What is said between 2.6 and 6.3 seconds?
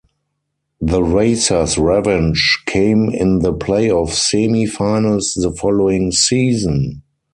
came in the playoff semi-finals the following